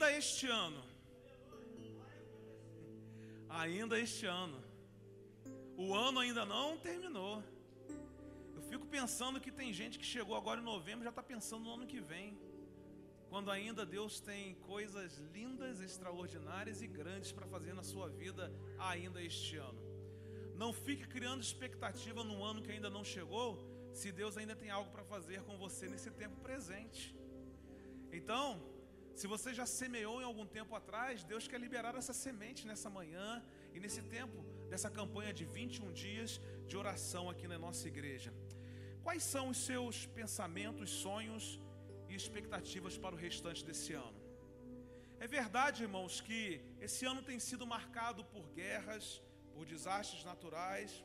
[0.00, 0.82] ainda este ano,
[3.50, 4.58] ainda este ano,
[5.76, 7.44] o ano ainda não terminou.
[8.54, 11.74] Eu fico pensando que tem gente que chegou agora em novembro já está pensando no
[11.74, 12.38] ano que vem.
[13.28, 19.22] Quando ainda Deus tem coisas lindas, extraordinárias e grandes para fazer na sua vida ainda
[19.22, 19.82] este ano.
[20.56, 23.48] Não fique criando expectativa no ano que ainda não chegou,
[23.92, 27.14] se Deus ainda tem algo para fazer com você nesse tempo presente.
[28.10, 28.69] Então,
[29.14, 33.42] se você já semeou em algum tempo atrás, Deus quer liberar essa semente nessa manhã
[33.74, 38.32] e nesse tempo dessa campanha de 21 dias de oração aqui na nossa igreja.
[39.02, 41.60] Quais são os seus pensamentos, sonhos
[42.08, 44.20] e expectativas para o restante desse ano?
[45.18, 51.04] É verdade, irmãos, que esse ano tem sido marcado por guerras, por desastres naturais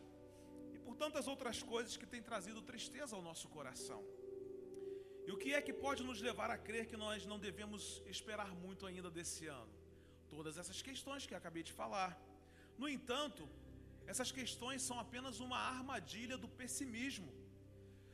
[0.74, 4.02] e por tantas outras coisas que têm trazido tristeza ao nosso coração.
[5.28, 8.52] E o que é que pode nos levar a crer que nós não devemos esperar
[8.64, 9.74] muito ainda desse ano?
[10.30, 12.12] Todas essas questões que acabei de falar.
[12.78, 13.48] No entanto,
[14.06, 17.32] essas questões são apenas uma armadilha do pessimismo.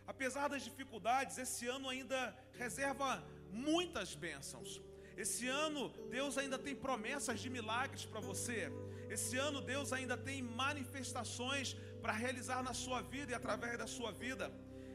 [0.07, 2.19] Apesar das dificuldades, esse ano ainda
[2.53, 4.81] reserva muitas bênçãos.
[5.17, 8.71] Esse ano, Deus ainda tem promessas de milagres para você.
[9.09, 14.11] Esse ano, Deus ainda tem manifestações para realizar na sua vida e através da sua
[14.11, 14.51] vida.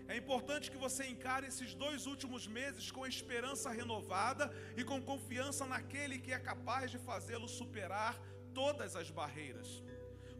[0.09, 5.67] É importante que você encare esses dois últimos meses com esperança renovada e com confiança
[5.67, 8.17] naquele que é capaz de fazê-lo superar
[8.55, 9.83] todas as barreiras.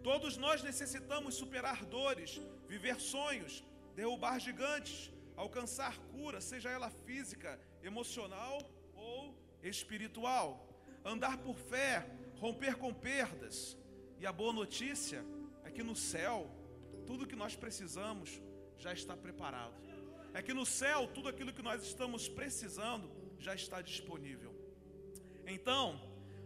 [0.05, 3.65] Todos nós necessitamos superar dores, viver sonhos,
[3.97, 8.59] derrubar gigantes, alcançar cura, seja ela física, emocional
[8.95, 10.49] ou espiritual.
[11.05, 13.77] Andar por fé, romper com perdas.
[14.21, 15.25] E a boa notícia
[15.65, 16.51] é que no céu,
[17.05, 18.41] tudo que nós precisamos
[18.79, 19.75] já está preparado.
[20.35, 24.55] É que no céu, tudo aquilo que nós estamos precisando já está disponível.
[25.47, 26.01] Então,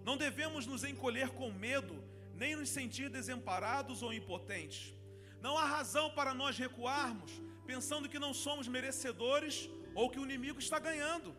[0.04, 2.02] não devemos nos encolher com medo,
[2.34, 4.94] nem nos sentir desamparados ou impotentes.
[5.40, 7.32] Não há razão para nós recuarmos,
[7.66, 11.34] pensando que não somos merecedores ou que o inimigo está ganhando.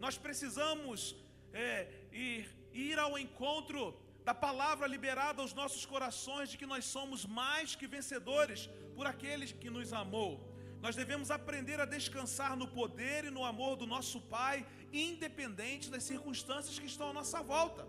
[0.00, 1.16] Nós precisamos
[1.52, 7.24] é, ir, ir ao encontro da palavra liberada aos nossos corações de que nós somos
[7.26, 10.32] mais que vencedores por aqueles que nos amou.
[10.84, 16.02] Nós devemos aprender a descansar no poder e no amor do nosso Pai, independente das
[16.02, 17.86] circunstâncias que estão à nossa volta.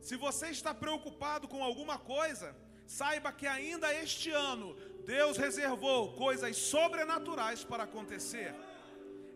[0.00, 2.54] Se você está preocupado com alguma coisa,
[2.86, 8.54] saiba que ainda este ano Deus reservou coisas sobrenaturais para acontecer.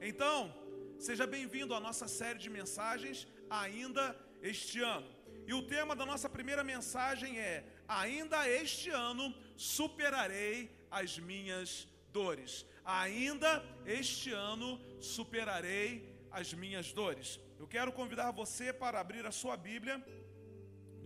[0.01, 0.55] Então,
[0.99, 5.09] seja bem-vindo à nossa série de mensagens ainda este ano.
[5.47, 11.69] E o tema da nossa primeira mensagem é: Ainda este ano superarei as minhas
[12.19, 12.53] dores.
[12.85, 13.51] Ainda
[13.85, 14.71] este ano
[15.15, 15.89] superarei
[16.31, 17.41] as minhas dores.
[17.63, 19.97] Eu quero convidar você para abrir a sua Bíblia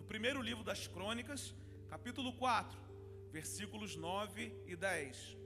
[0.08, 1.54] primeiro livro das Crônicas,
[1.90, 2.78] capítulo 4,
[3.30, 5.36] versículos 9 e 10.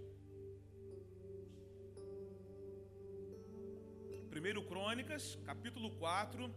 [4.30, 6.48] Primeiro Crônicas, capítulo 4,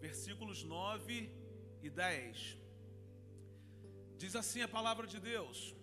[0.00, 1.30] versículos 9
[1.84, 2.58] e 10.
[4.18, 5.75] Diz assim a palavra de Deus: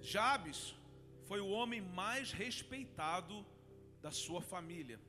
[0.00, 0.74] Jabes
[1.26, 3.46] foi o homem mais respeitado
[4.00, 5.00] da sua família.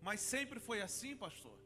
[0.00, 1.56] Mas sempre foi assim, pastor?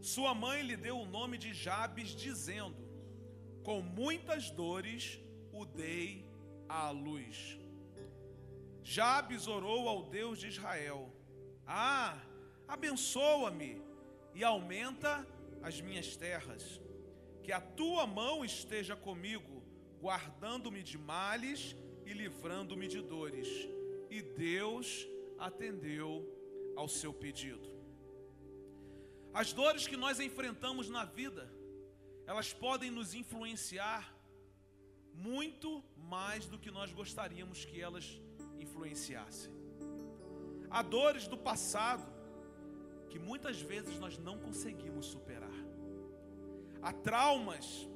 [0.00, 2.76] Sua mãe lhe deu o nome de Jabes, dizendo:
[3.64, 5.20] Com muitas dores
[5.52, 6.30] o dei
[6.68, 7.58] à luz.
[8.82, 11.10] Jabes orou ao Deus de Israel:
[11.66, 12.18] Ah,
[12.68, 13.82] abençoa-me
[14.34, 15.26] e aumenta
[15.62, 16.80] as minhas terras.
[17.42, 19.53] Que a tua mão esteja comigo,
[20.04, 21.60] guardando-me de males
[22.04, 23.48] e livrando-me de dores.
[24.10, 26.10] E Deus atendeu
[26.76, 27.68] ao seu pedido.
[29.32, 31.50] As dores que nós enfrentamos na vida,
[32.26, 34.14] elas podem nos influenciar
[35.14, 38.06] muito mais do que nós gostaríamos que elas
[38.60, 39.50] influenciassem.
[40.70, 42.06] Há dores do passado
[43.08, 45.58] que muitas vezes nós não conseguimos superar.
[46.82, 47.88] Há traumas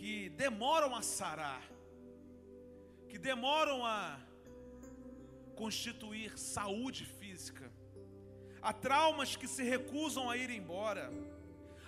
[0.00, 1.64] que demoram a sarar,
[3.10, 4.18] que demoram a
[5.54, 7.70] constituir saúde física
[8.62, 11.10] Há traumas que se recusam a ir embora.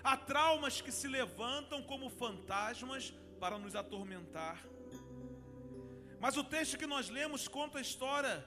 [0.02, 4.64] Há traumas que se levantam como fantasmas para nos atormentar.
[6.18, 8.44] Mas o texto que nós lemos conta a história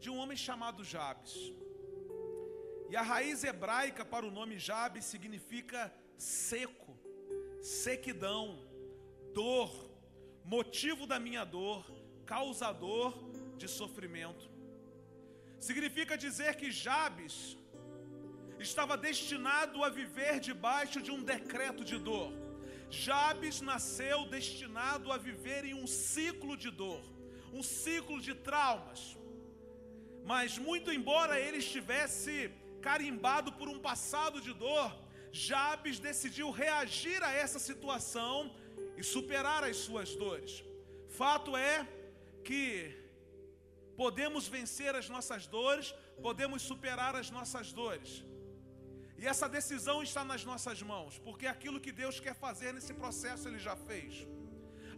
[0.00, 1.34] de um homem chamado Jabes.
[2.88, 6.96] E a raiz hebraica para o nome Jabes significa seco,
[7.60, 8.65] sequidão,
[9.38, 9.70] dor,
[10.56, 11.80] motivo da minha dor,
[12.32, 13.10] causador
[13.60, 14.44] de sofrimento.
[15.66, 17.34] Significa dizer que Jabes
[18.68, 22.30] estava destinado a viver debaixo de um decreto de dor.
[22.88, 27.02] Jabes nasceu destinado a viver em um ciclo de dor,
[27.52, 29.02] um ciclo de traumas.
[30.32, 32.32] Mas, muito embora ele estivesse
[32.88, 34.90] carimbado por um passado de dor,
[35.48, 38.34] Jabes decidiu reagir a essa situação
[38.96, 40.64] e superar as suas dores.
[41.08, 41.86] Fato é
[42.44, 42.62] que
[43.96, 48.24] podemos vencer as nossas dores, podemos superar as nossas dores.
[49.18, 53.48] E essa decisão está nas nossas mãos, porque aquilo que Deus quer fazer nesse processo,
[53.48, 54.26] Ele já fez.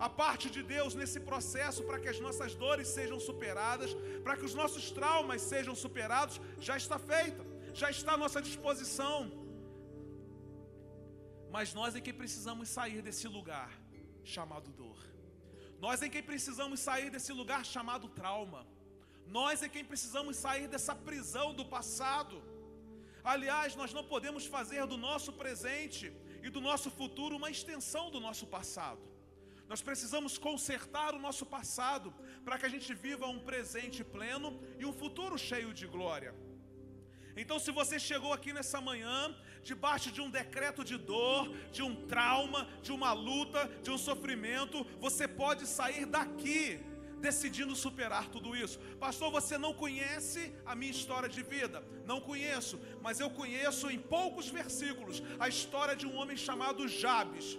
[0.06, 3.94] A parte de Deus nesse processo para que as nossas dores sejam superadas,
[4.24, 9.18] para que os nossos traumas sejam superados, já está feita, já está à nossa disposição.
[11.50, 13.70] Mas nós é que precisamos sair desse lugar
[14.36, 14.98] chamado dor.
[15.84, 18.62] Nós é quem precisamos sair desse lugar chamado trauma.
[19.38, 22.36] Nós é quem precisamos sair dessa prisão do passado.
[23.32, 26.06] Aliás, nós não podemos fazer do nosso presente
[26.42, 29.04] e do nosso futuro uma extensão do nosso passado.
[29.70, 32.12] Nós precisamos consertar o nosso passado
[32.44, 36.34] para que a gente viva um presente pleno e um futuro cheio de glória.
[37.43, 39.32] Então, se você chegou aqui nessa manhã,
[39.62, 44.85] debaixo de um decreto de dor, de um trauma, de uma luta, de um sofrimento,
[44.99, 46.81] você pode sair daqui
[47.20, 48.81] decidindo superar tudo isso.
[48.99, 51.85] Pastor, você não conhece a minha história de vida?
[52.05, 57.56] Não conheço, mas eu conheço em poucos versículos a história de um homem chamado Jabes,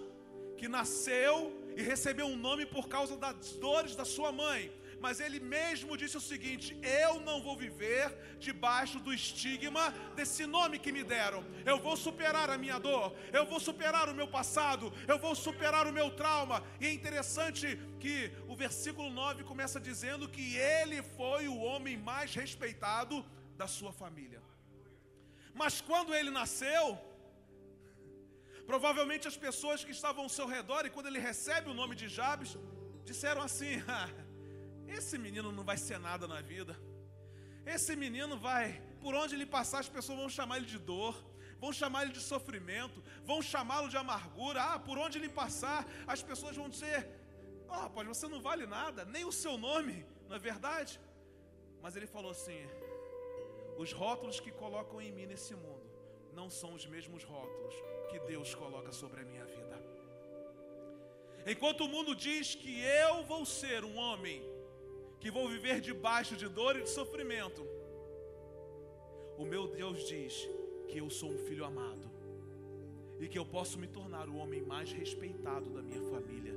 [0.58, 1.34] que nasceu
[1.74, 4.70] e recebeu um nome por causa das dores da sua mãe
[5.04, 8.06] mas ele mesmo disse o seguinte: Eu não vou viver
[8.46, 11.42] debaixo do estigma desse nome que me deram.
[11.64, 15.86] Eu vou superar a minha dor, eu vou superar o meu passado, eu vou superar
[15.86, 16.62] o meu trauma.
[16.80, 17.66] E é interessante
[17.98, 18.16] que
[18.46, 23.24] o versículo 9 começa dizendo que ele foi o homem mais respeitado
[23.56, 24.42] da sua família.
[25.60, 26.84] Mas quando ele nasceu,
[28.70, 32.08] provavelmente as pessoas que estavam ao seu redor, e quando ele recebe o nome de
[32.18, 32.50] Jabes,
[33.10, 33.74] disseram assim:
[34.98, 36.76] esse menino não vai ser nada na vida.
[37.64, 41.14] Esse menino vai, por onde ele passar, as pessoas vão chamar ele de dor,
[41.58, 44.62] vão chamar ele de sofrimento, vão chamá-lo de amargura.
[44.62, 47.08] Ah, por onde ele passar, as pessoas vão dizer:
[47.68, 50.98] Oh, rapaz, você não vale nada, nem o seu nome, não é verdade?
[51.82, 52.60] Mas ele falou assim:
[53.78, 55.86] Os rótulos que colocam em mim nesse mundo
[56.32, 57.74] não são os mesmos rótulos
[58.10, 59.76] que Deus coloca sobre a minha vida.
[61.46, 64.42] Enquanto o mundo diz que eu vou ser um homem
[65.20, 67.62] que vou viver debaixo de dor e de sofrimento.
[69.36, 70.48] O meu Deus diz
[70.88, 72.10] que eu sou um filho amado
[73.20, 76.54] e que eu posso me tornar o homem mais respeitado da minha família.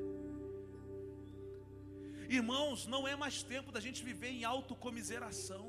[2.29, 5.65] Irmãos, não é mais tempo da gente viver em autocomiseração.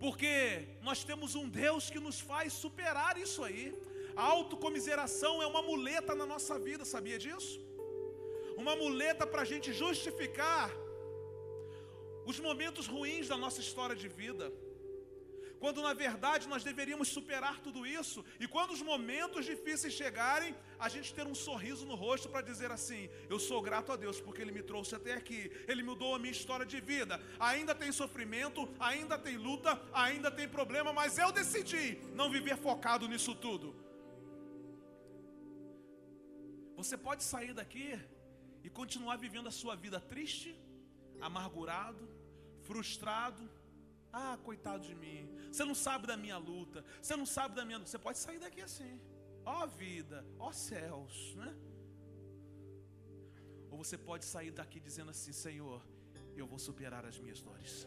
[0.00, 3.64] Porque nós temos um Deus que nos faz superar isso aí.
[4.16, 7.60] A autocomiseração é uma muleta na nossa vida, sabia disso?
[8.56, 10.68] Uma muleta para a gente justificar
[12.30, 14.46] os momentos ruins da nossa história de vida,
[15.62, 20.88] quando na verdade nós deveríamos superar tudo isso, e quando os momentos difíceis chegarem, a
[20.94, 23.02] gente ter um sorriso no rosto para dizer assim:
[23.32, 26.36] Eu sou grato a Deus porque Ele me trouxe até aqui, Ele mudou a minha
[26.38, 27.20] história de vida.
[27.40, 33.08] Ainda tem sofrimento, ainda tem luta, ainda tem problema, mas eu decidi não viver focado
[33.08, 33.74] nisso tudo.
[36.76, 37.88] Você pode sair daqui
[38.62, 40.50] e continuar vivendo a sua vida triste,
[41.20, 42.17] amargurado,
[42.68, 43.42] frustrado.
[44.12, 45.20] Ah, coitado de mim.
[45.50, 46.84] Você não sabe da minha luta.
[47.02, 47.78] Você não sabe da minha.
[47.78, 48.94] Você pode sair daqui assim.
[49.44, 51.50] Ó vida, ó céus, né?
[53.70, 55.80] Ou você pode sair daqui dizendo assim: Senhor,
[56.36, 57.86] eu vou superar as minhas dores.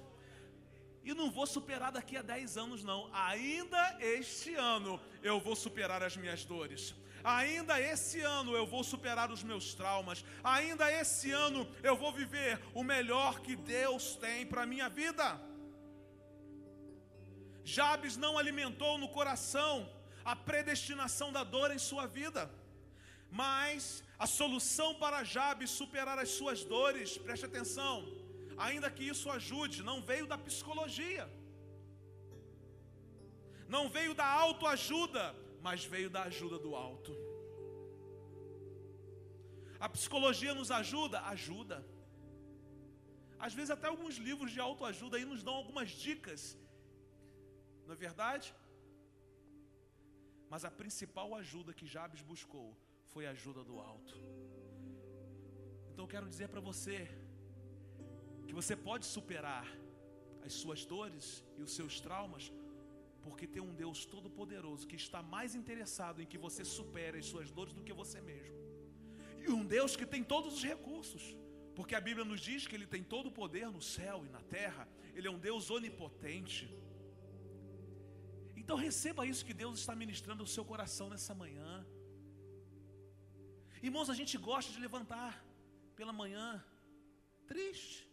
[1.03, 3.09] E não vou superar daqui a 10 anos, não.
[3.13, 6.95] Ainda este ano eu vou superar as minhas dores.
[7.23, 10.23] Ainda esse ano eu vou superar os meus traumas.
[10.43, 15.39] Ainda esse ano eu vou viver o melhor que Deus tem para a minha vida.
[17.63, 19.89] Jabes não alimentou no coração
[20.25, 22.49] a predestinação da dor em sua vida,
[23.29, 28.07] mas a solução para Jabes superar as suas dores, preste atenção,
[28.57, 31.27] ainda que isso ajude, não veio da psicologia,
[33.67, 37.13] não veio da autoajuda, mas veio da ajuda do alto.
[39.79, 41.21] A psicologia nos ajuda?
[41.35, 41.77] Ajuda.
[43.45, 46.41] Às vezes até alguns livros de autoajuda aí nos dão algumas dicas.
[47.85, 48.53] Não é verdade?
[50.51, 52.67] Mas a principal ajuda que Jabes buscou
[53.13, 54.15] foi a ajuda do alto.
[55.91, 56.97] Então eu quero dizer para você
[58.47, 59.67] que você pode superar
[60.45, 62.51] as suas dores e os seus traumas
[63.25, 67.51] Porque tem um Deus todo-poderoso que está mais interessado em que você supere as suas
[67.51, 68.57] dores do que você mesmo.
[69.43, 71.23] E um Deus que tem todos os recursos.
[71.75, 74.41] Porque a Bíblia nos diz que Ele tem todo o poder no céu e na
[74.41, 74.87] terra.
[75.15, 76.63] Ele é um Deus onipotente.
[78.61, 81.85] Então receba isso que Deus está ministrando no seu coração nessa manhã.
[83.81, 85.43] Irmãos, a gente gosta de levantar
[85.95, 86.63] pela manhã
[87.47, 88.07] triste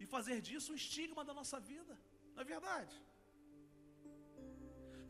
[0.00, 1.94] e fazer disso um estigma da nossa vida,
[2.34, 2.94] não é verdade?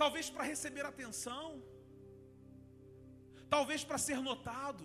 [0.02, 1.62] Talvez para receber atenção,
[3.48, 4.84] talvez para ser notado.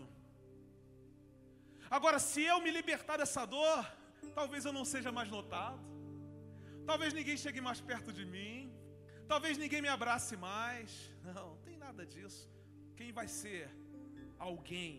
[1.98, 3.82] Agora, se eu me libertar dessa dor,
[4.40, 5.84] talvez eu não seja mais notado,
[6.86, 8.72] talvez ninguém chegue mais perto de mim,
[9.28, 10.92] talvez ninguém me abrace mais.
[11.24, 12.44] Não, não tem nada disso.
[13.00, 13.64] Quem vai ser
[14.38, 14.90] alguém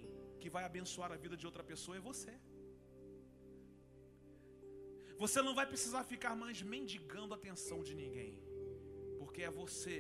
[0.41, 2.35] que vai abençoar a vida de outra pessoa é você.
[5.23, 8.33] Você não vai precisar ficar mais mendigando a atenção de ninguém,
[9.31, 9.97] porque é você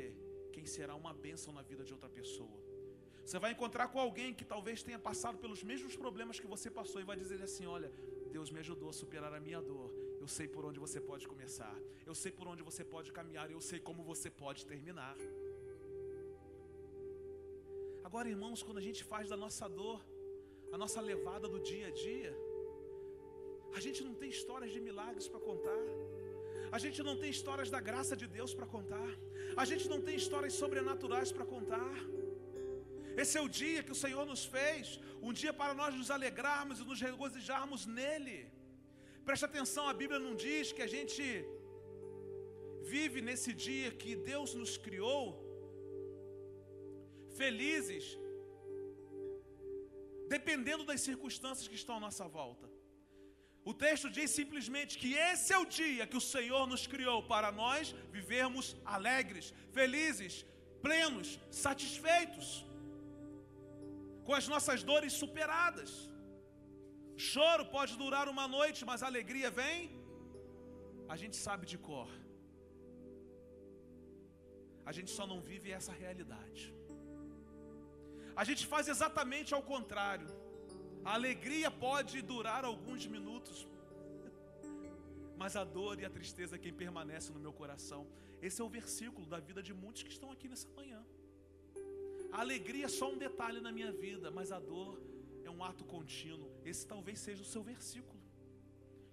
[0.54, 2.56] quem será uma bênção na vida de outra pessoa.
[3.24, 7.00] Você vai encontrar com alguém que talvez tenha passado pelos mesmos problemas que você passou
[7.00, 7.90] e vai dizer assim: Olha,
[8.36, 9.88] Deus me ajudou a superar a minha dor.
[10.22, 11.76] Eu sei por onde você pode começar.
[12.04, 13.46] Eu sei por onde você pode caminhar.
[13.56, 15.16] Eu sei como você pode terminar.
[18.08, 20.00] Agora, irmãos, quando a gente faz da nossa dor
[20.72, 22.32] a nossa levada do dia a dia,
[23.78, 25.82] a gente não tem histórias de milagres para contar.
[26.76, 29.10] A gente não tem histórias da graça de Deus para contar.
[29.62, 31.94] A gente não tem histórias sobrenaturais para contar.
[33.22, 36.78] Esse é o dia que o Senhor nos fez, um dia para nós nos alegrarmos
[36.80, 38.38] e nos regozijarmos nele.
[39.24, 41.24] Preste atenção, a Bíblia não diz que a gente
[42.94, 45.22] vive nesse dia que Deus nos criou
[47.40, 48.06] felizes,
[50.28, 52.69] dependendo das circunstâncias que estão à nossa volta.
[53.64, 57.50] O texto diz simplesmente que esse é o dia que o Senhor nos criou para
[57.52, 60.34] nós vivermos alegres, felizes,
[60.84, 62.64] plenos, satisfeitos,
[64.24, 65.90] com as nossas dores superadas.
[67.28, 69.78] Choro pode durar uma noite, mas a alegria vem,
[71.08, 72.10] a gente sabe de cor.
[74.88, 76.62] A gente só não vive essa realidade.
[78.40, 80.28] A gente faz exatamente ao contrário.
[81.04, 83.66] A alegria pode durar alguns minutos,
[85.36, 88.06] mas a dor e a tristeza é quem permanece no meu coração.
[88.42, 91.04] Esse é o versículo da vida de muitos que estão aqui nessa manhã.
[92.32, 95.00] A alegria é só um detalhe na minha vida, mas a dor
[95.44, 96.50] é um ato contínuo.
[96.64, 98.20] Esse talvez seja o seu versículo,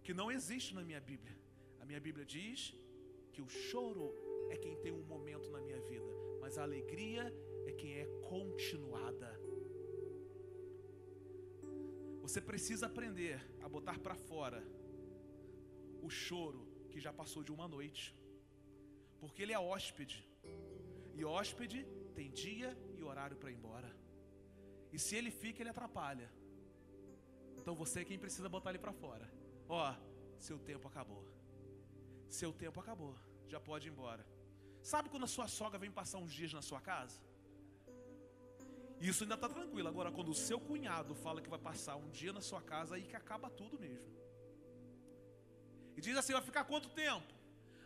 [0.03, 1.35] que não existe na minha Bíblia.
[1.79, 2.73] A minha Bíblia diz
[3.33, 4.13] que o choro
[4.49, 7.33] é quem tem um momento na minha vida, mas a alegria
[7.65, 9.36] é quem é continuada.
[12.27, 14.61] Você precisa aprender a botar para fora
[16.07, 18.05] o choro que já passou de uma noite.
[19.21, 20.17] Porque ele é hóspede.
[21.15, 21.79] E hóspede
[22.17, 23.89] tem dia e horário para ir embora.
[24.91, 26.29] E se ele fica, ele atrapalha.
[27.59, 29.25] Então você é quem precisa botar ele para fora.
[29.69, 29.95] Ó,
[30.37, 31.23] seu tempo acabou.
[32.29, 33.15] Seu tempo acabou.
[33.47, 34.27] Já pode ir embora.
[34.83, 37.21] Sabe quando a sua sogra vem passar uns dias na sua casa?
[38.99, 39.87] Isso ainda está tranquilo.
[39.87, 43.03] Agora, quando o seu cunhado fala que vai passar um dia na sua casa, aí
[43.03, 44.11] que acaba tudo mesmo.
[45.95, 47.33] E diz assim: vai ficar quanto tempo?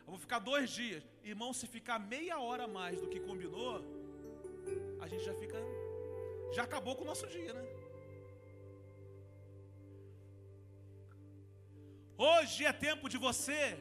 [0.05, 1.03] Eu vou ficar dois dias.
[1.23, 3.83] Irmão, se ficar meia hora mais do que combinou,
[4.99, 5.57] a gente já fica.
[6.53, 7.63] Já acabou com o nosso dia, né?
[12.17, 13.77] Hoje é tempo de você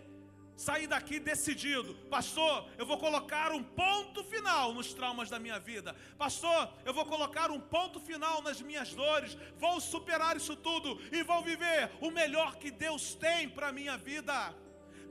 [0.61, 5.97] sair daqui decidido, pastor, eu vou colocar um ponto final nos traumas da minha vida,
[6.19, 11.23] pastor, eu vou colocar um ponto final nas minhas dores, vou superar isso tudo e
[11.23, 14.55] vou viver o melhor que Deus tem para a minha vida.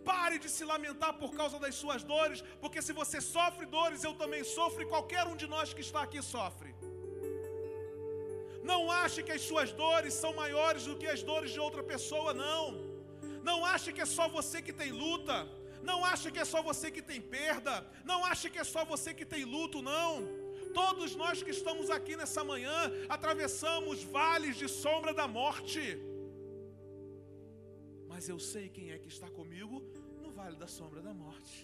[0.05, 4.13] Pare de se lamentar por causa das suas dores, porque se você sofre dores, eu
[4.13, 6.75] também sofro e qualquer um de nós que está aqui sofre.
[8.63, 12.35] Não ache que as suas dores são maiores do que as dores de outra pessoa,
[12.35, 12.88] não.
[13.49, 15.35] Não ache que é só você que tem luta.
[15.89, 17.73] Não ache que é só você que tem perda.
[18.11, 20.11] Não ache que é só você que tem luto, não.
[20.81, 22.77] Todos nós que estamos aqui nessa manhã
[23.17, 25.81] atravessamos vales de sombra da morte.
[28.11, 29.75] Mas eu sei quem é que está comigo
[30.21, 31.57] no vale da sombra da morte.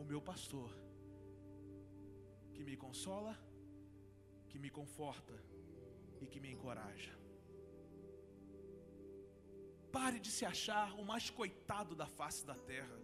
[0.00, 0.70] O meu pastor,
[2.54, 3.34] que me consola,
[4.48, 5.34] que me conforta
[6.22, 7.19] e que me encoraja.
[9.96, 12.98] Pare de se achar o mais coitado da face da terra.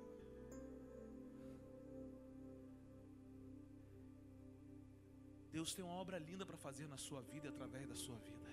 [5.56, 8.48] Deus tem uma obra linda para fazer na sua vida e através da sua vida.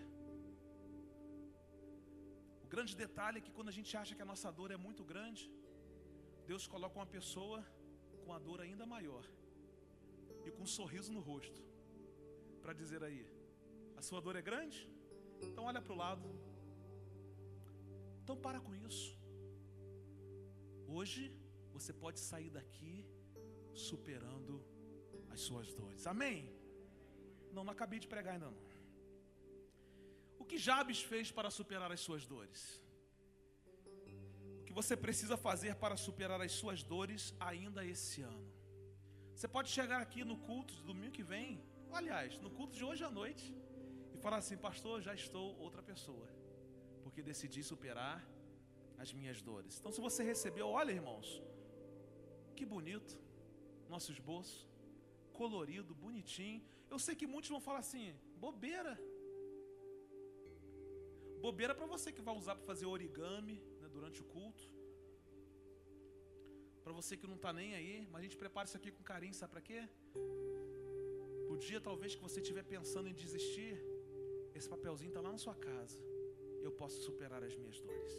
[2.65, 5.03] O grande detalhe é que quando a gente acha que a nossa dor é muito
[5.03, 5.43] grande,
[6.51, 7.59] Deus coloca uma pessoa
[8.23, 9.25] com a dor ainda maior
[10.45, 11.61] e com um sorriso no rosto
[12.61, 13.21] para dizer aí:
[13.97, 14.79] a sua dor é grande?
[15.41, 16.27] Então olha para o lado.
[18.23, 19.09] Então para com isso.
[20.87, 21.21] Hoje
[21.75, 23.05] você pode sair daqui
[23.87, 24.53] superando
[25.33, 26.05] as suas dores.
[26.13, 26.37] Amém?
[27.51, 28.63] Não, não acabei de pregar ainda não.
[30.39, 32.61] O que Jabes fez para superar as suas dores?
[34.61, 38.47] O que você precisa fazer para superar as suas dores ainda esse ano?
[39.35, 41.61] Você pode chegar aqui no culto de domingo que vem,
[41.91, 43.45] aliás, no culto de hoje à noite,
[44.13, 46.27] e falar assim: Pastor, já estou outra pessoa,
[47.13, 48.17] porque decidi superar
[48.97, 49.73] as minhas dores.
[49.79, 51.27] Então, se você recebeu, olha, irmãos,
[52.57, 53.13] que bonito,
[53.87, 54.67] nosso esboço,
[55.39, 56.61] colorido, bonitinho.
[56.89, 58.05] Eu sei que muitos vão falar assim:
[58.45, 58.93] bobeira.
[61.45, 64.63] Bobeira para você que vai usar para fazer origami né, durante o culto.
[66.83, 69.35] Para você que não está nem aí, mas a gente prepara isso aqui com carinho,
[69.35, 69.81] sabe para quê?
[71.53, 73.77] O dia talvez que você estiver pensando em desistir,
[74.55, 76.12] esse papelzinho está lá na sua casa.
[76.67, 78.13] Eu posso superar as minhas dores.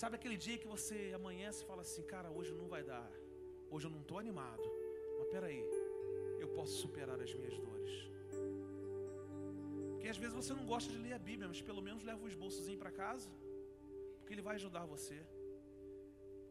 [0.00, 3.10] Sabe aquele dia que você amanhece e fala assim, cara, hoje não vai dar.
[3.70, 4.66] Hoje eu não estou animado.
[5.18, 5.62] Mas peraí,
[6.44, 7.92] eu posso superar as minhas dores.
[9.92, 12.28] Porque às vezes você não gosta de ler a Bíblia, mas pelo menos leva o
[12.32, 13.30] esboçozinho para casa,
[14.18, 15.18] porque ele vai ajudar você.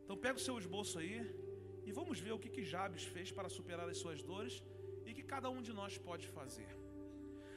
[0.04, 1.18] Então pega o seu esboço aí
[1.88, 4.56] e vamos ver o que, que Jabes fez para superar as suas dores
[5.08, 6.70] e que cada um de nós pode fazer.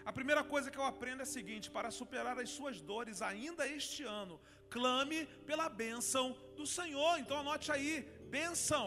[0.04, 3.66] A primeira coisa que eu aprendo é a seguinte: para superar as suas dores ainda
[3.78, 4.40] este ano,
[4.76, 7.18] clame pela bênção do Senhor.
[7.18, 7.92] Então anote aí:
[8.36, 8.86] bênção.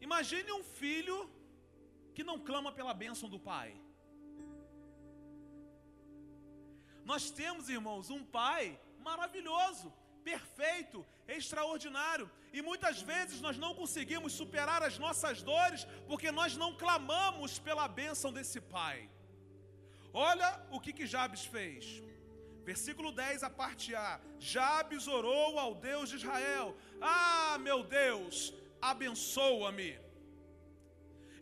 [0.00, 1.18] Imagine um filho
[2.14, 3.70] que não clama pela bênção do pai.
[7.04, 14.82] Nós temos, irmãos, um pai maravilhoso, perfeito, extraordinário, e muitas vezes nós não conseguimos superar
[14.82, 19.08] as nossas dores porque nós não clamamos pela bênção desse pai.
[20.12, 22.02] Olha o que, que Jabes fez.
[22.62, 24.20] Versículo 10, a parte A.
[24.38, 29.98] Jabes orou ao Deus de Israel: Ah, meu Deus, abençoa-me.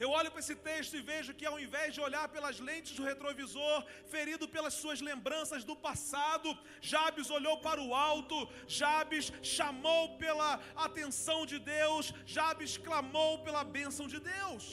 [0.03, 3.07] Eu olho para esse texto e vejo que ao invés de olhar pelas lentes do
[3.11, 3.79] retrovisor,
[4.15, 6.49] ferido pelas suas lembranças do passado,
[6.91, 8.37] Jabes olhou para o alto,
[8.81, 10.53] Jabes chamou pela
[10.87, 14.65] atenção de Deus, Jabes clamou pela bênção de Deus.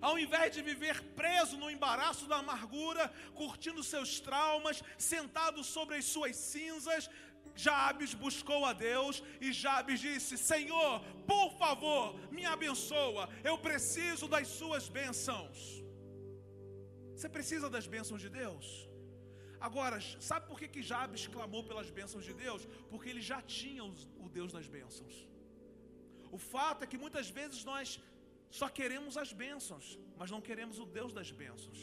[0.00, 6.06] Ao invés de viver preso no embaraço da amargura, curtindo seus traumas, sentado sobre as
[6.14, 7.08] suas cinzas,
[7.56, 11.00] Jabes buscou a Deus e Jabes disse: Senhor,
[11.32, 12.04] por favor,
[12.36, 15.58] me abençoa, eu preciso das suas bênçãos.
[17.14, 18.66] Você precisa das bênçãos de Deus?
[19.58, 19.98] Agora,
[20.30, 22.66] sabe por que, que Jabes clamou pelas bênçãos de Deus?
[22.90, 25.14] Porque ele já tinha o Deus das bênçãos.
[26.30, 27.98] O fato é que muitas vezes nós
[28.50, 31.80] só queremos as bênçãos, mas não queremos o Deus das bênçãos.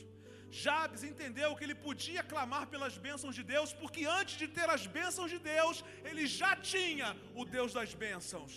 [0.61, 4.83] Jabes entendeu que ele podia clamar pelas bênçãos de Deus, porque antes de ter as
[4.97, 5.77] bênçãos de Deus,
[6.09, 7.09] ele já tinha
[7.41, 8.53] o Deus das bênçãos.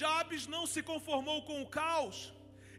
[0.00, 2.18] Jabes não se conformou com o caos,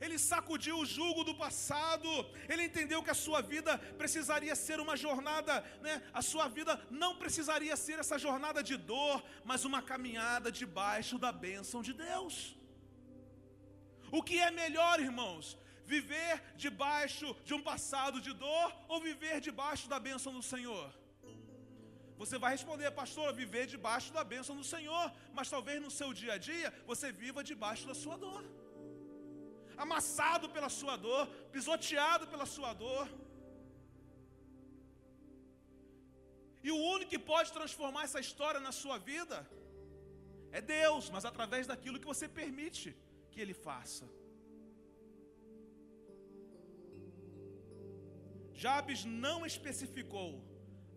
[0.02, 2.10] ele sacudiu o jugo do passado,
[2.52, 5.54] ele entendeu que a sua vida precisaria ser uma jornada,
[5.86, 5.96] né?
[6.14, 11.32] a sua vida não precisaria ser essa jornada de dor, mas uma caminhada debaixo da
[11.32, 12.36] bênção de Deus.
[14.12, 15.58] O que é melhor, irmãos?
[15.94, 20.88] Viver debaixo de um passado de dor ou viver debaixo da bênção do Senhor?
[22.22, 25.06] Você vai responder, pastor, viver debaixo da bênção do Senhor,
[25.38, 28.42] mas talvez no seu dia a dia você viva debaixo da sua dor,
[29.86, 31.24] amassado pela sua dor,
[31.56, 33.08] pisoteado pela sua dor.
[36.68, 39.38] E o único que pode transformar essa história na sua vida
[40.58, 42.90] é Deus, mas através daquilo que você permite
[43.32, 44.06] que Ele faça.
[48.64, 50.30] Jabes não especificou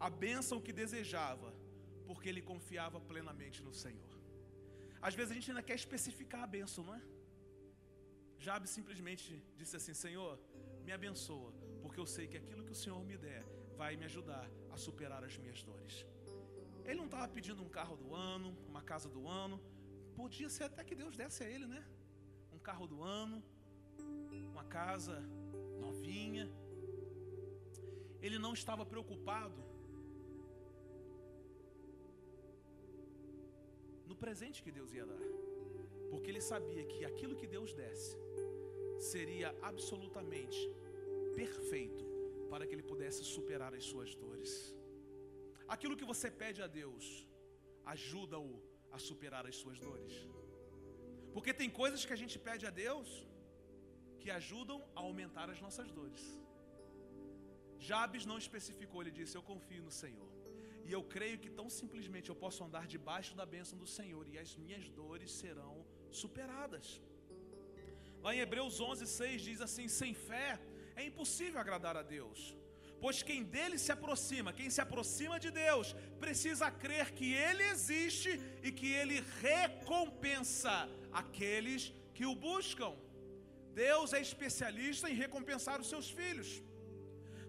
[0.07, 1.49] a bênção que desejava,
[2.09, 4.15] porque ele confiava plenamente no Senhor.
[5.01, 7.03] Às vezes a gente ainda quer especificar a bênção, não é?
[8.47, 9.27] Jabes simplesmente
[9.61, 10.33] disse assim: Senhor,
[10.87, 13.45] me abençoa, porque eu sei que aquilo que o Senhor me der
[13.83, 15.97] vai me ajudar a superar as minhas dores.
[16.85, 19.59] Ele não estava pedindo um carro do ano, uma casa do ano,
[20.17, 21.85] podia ser até que Deus desse a ele, né?
[22.57, 23.39] Um carro do ano,
[24.53, 25.17] uma casa
[25.87, 26.47] novinha,
[28.27, 29.61] ele não estava preocupado
[34.11, 35.25] no presente que Deus ia dar,
[36.11, 38.17] porque ele sabia que aquilo que Deus desse
[39.13, 40.61] seria absolutamente
[41.41, 42.05] perfeito
[42.51, 44.53] para que ele pudesse superar as suas dores.
[45.75, 47.07] Aquilo que você pede a Deus
[47.95, 48.53] ajuda-o
[48.97, 50.15] a superar as suas dores.
[51.35, 53.09] Porque tem coisas que a gente pede a Deus
[54.21, 56.23] que ajudam a aumentar as nossas dores.
[57.89, 60.31] Jabes não especificou, ele disse: Eu confio no Senhor.
[60.87, 64.37] E eu creio que tão simplesmente eu posso andar debaixo da bênção do Senhor e
[64.45, 65.75] as minhas dores serão
[66.23, 66.87] superadas.
[68.25, 70.49] Lá em Hebreus 11, 6 diz assim: Sem fé
[70.97, 72.41] é impossível agradar a Deus.
[73.03, 75.89] Pois quem dele se aproxima, quem se aproxima de Deus,
[76.25, 80.75] precisa crer que ele existe e que ele recompensa
[81.23, 82.93] aqueles que o buscam.
[83.87, 86.63] Deus é especialista em recompensar os seus filhos.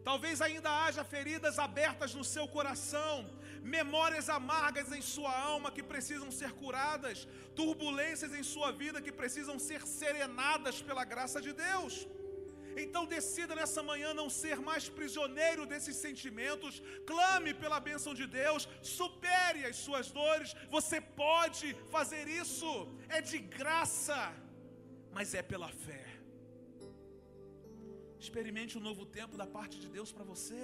[0.03, 3.15] Talvez ainda haja feridas abertas no seu coração,
[3.61, 9.57] memórias amargas em sua alma que precisam ser curadas, turbulências em sua vida que precisam
[9.57, 12.07] ser serenadas pela graça de Deus.
[12.75, 18.67] Então decida nessa manhã não ser mais prisioneiro desses sentimentos, clame pela bênção de Deus,
[18.81, 20.55] supere as suas dores.
[20.69, 24.33] Você pode fazer isso, é de graça,
[25.11, 26.12] mas é pela fé.
[28.25, 30.63] Experimente um novo tempo da parte de Deus para você.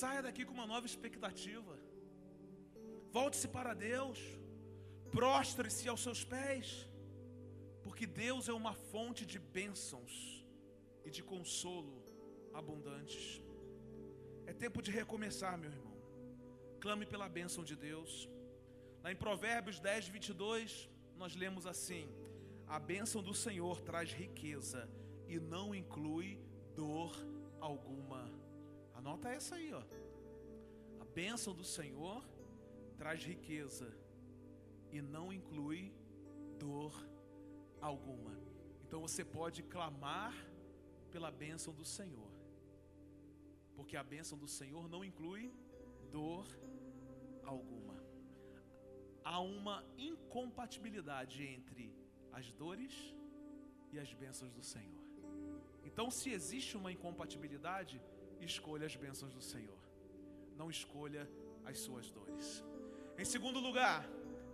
[0.00, 1.74] Saia daqui com uma nova expectativa.
[3.16, 4.18] Volte-se para Deus.
[5.16, 6.68] Prostre-se aos seus pés.
[7.84, 10.14] Porque Deus é uma fonte de bênçãos
[11.06, 11.96] e de consolo
[12.60, 13.24] abundantes.
[14.50, 15.96] É tempo de recomeçar, meu irmão.
[16.84, 18.12] Clame pela bênção de Deus.
[19.02, 20.88] Lá em Provérbios 10, 22,
[21.22, 22.04] nós lemos assim:
[22.66, 24.88] A bênção do Senhor traz riqueza
[25.28, 26.38] e não inclui
[26.74, 27.14] dor
[27.60, 28.30] alguma.
[28.94, 29.82] Anota essa aí, ó.
[31.00, 32.24] A bênção do Senhor
[32.96, 33.96] traz riqueza
[34.90, 35.92] e não inclui
[36.58, 36.92] dor
[37.80, 38.36] alguma.
[38.84, 40.34] Então você pode clamar
[41.10, 42.30] pela bênção do Senhor,
[43.74, 45.52] porque a bênção do Senhor não inclui
[46.10, 46.46] dor
[47.44, 47.94] alguma.
[49.24, 51.92] Há uma incompatibilidade entre
[52.38, 52.94] as dores
[53.92, 55.04] e as bênçãos do Senhor.
[55.88, 57.96] Então, se existe uma incompatibilidade,
[58.40, 59.82] escolha as bênçãos do Senhor,
[60.60, 61.22] não escolha
[61.64, 62.48] as suas dores.
[63.18, 64.00] Em segundo lugar,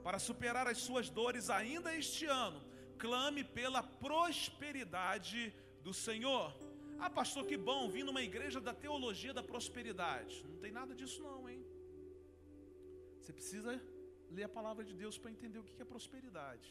[0.05, 2.61] para superar as suas dores ainda este ano,
[3.05, 5.41] clame pela prosperidade
[5.83, 6.47] do Senhor.
[7.01, 10.45] Ah, pastor, que bom, vim numa igreja da teologia da prosperidade.
[10.49, 11.61] Não tem nada disso, não, hein?
[13.21, 13.73] Você precisa
[14.31, 16.69] ler a palavra de Deus para entender o que é prosperidade.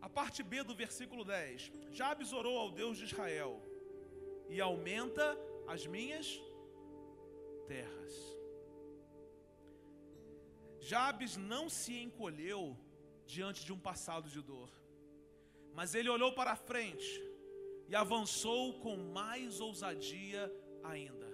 [0.00, 3.62] A parte B do versículo 10: Jabes orou ao Deus de Israel
[4.48, 6.26] e aumenta as minhas
[7.66, 8.14] terras.
[10.80, 12.76] Jabes não se encolheu
[13.26, 14.70] diante de um passado de dor,
[15.74, 17.22] mas ele olhou para frente
[17.88, 20.50] e avançou com mais ousadia
[20.82, 21.28] ainda.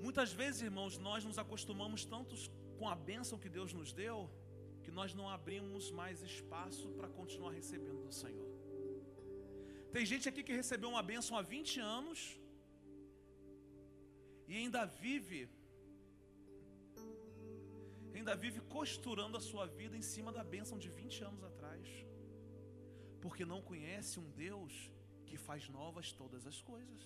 [0.00, 2.36] Muitas vezes, irmãos, nós nos acostumamos tanto
[2.78, 4.30] com a bênção que Deus nos deu,
[4.84, 8.50] que nós não abrimos mais espaço para continuar recebendo do Senhor.
[9.94, 12.20] Tem gente aqui que recebeu uma bênção há 20 anos
[14.48, 15.42] e ainda vive
[18.18, 21.86] ainda vive costurando a sua vida em cima da bênção de 20 anos atrás.
[23.22, 24.72] Porque não conhece um Deus
[25.28, 27.02] que faz novas todas as coisas.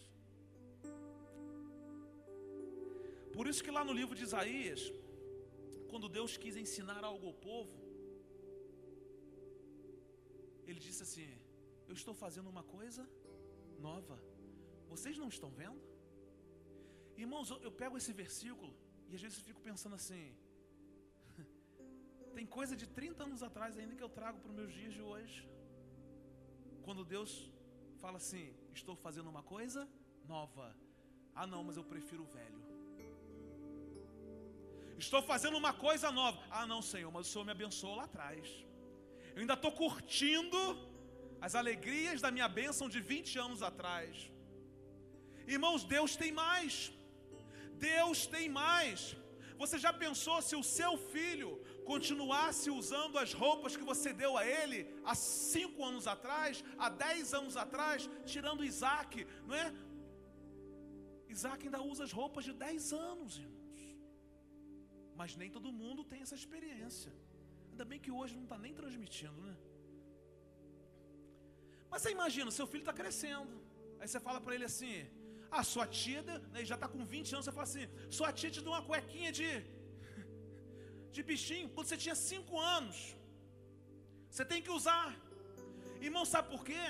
[3.35, 4.83] Por isso que lá no livro de Isaías,
[5.91, 7.77] quando Deus quis ensinar algo ao povo,
[10.69, 11.31] ele disse assim:
[11.89, 13.05] Eu estou fazendo uma coisa
[13.89, 14.19] nova.
[14.93, 15.81] Vocês não estão vendo?
[17.25, 18.73] Irmãos, eu, eu pego esse versículo
[19.09, 20.25] e às vezes fico pensando assim:
[22.39, 25.03] tem coisa de 30 anos atrás ainda que eu trago para os meus dias de
[25.11, 25.39] hoje.
[26.87, 27.33] Quando Deus
[28.03, 28.47] fala assim:
[28.81, 29.83] Estou fazendo uma coisa
[30.35, 30.67] nova.
[31.35, 32.58] Ah, não, mas eu prefiro o velho.
[35.05, 36.39] Estou fazendo uma coisa nova.
[36.51, 38.47] Ah, não, Senhor, mas o Senhor me abençoou lá atrás.
[39.35, 40.61] Eu ainda estou curtindo
[41.47, 44.31] as alegrias da minha bênção de 20 anos atrás.
[45.47, 46.93] Irmãos, Deus tem mais.
[47.91, 49.17] Deus tem mais.
[49.63, 51.51] Você já pensou se o seu filho
[51.91, 57.33] continuasse usando as roupas que você deu a ele há cinco anos atrás, há dez
[57.41, 59.73] anos atrás, tirando Isaac, não é?
[61.29, 63.58] Isaac ainda usa as roupas de dez anos, irmãos.
[65.21, 67.13] Mas nem todo mundo tem essa experiência.
[67.71, 69.55] Ainda bem que hoje não está nem transmitindo, né?
[71.91, 73.55] Mas você imagina, seu filho está crescendo.
[74.01, 74.95] Aí você fala para ele assim:
[75.57, 76.23] Ah, sua tia,
[76.55, 77.87] né, já está com 20 anos, você fala assim:
[78.19, 79.51] Sua tia te deu uma cuequinha de
[81.17, 82.99] de bichinho quando você tinha cinco anos.
[84.31, 85.07] Você tem que usar.
[86.09, 86.85] Irmão, sabe por quê?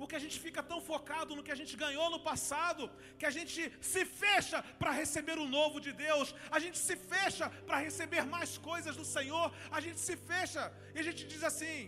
[0.00, 2.82] Porque a gente fica tão focado no que a gente ganhou no passado,
[3.18, 7.46] que a gente se fecha para receber o novo de Deus, a gente se fecha
[7.68, 10.62] para receber mais coisas do Senhor, a gente se fecha
[10.94, 11.78] e a gente diz assim: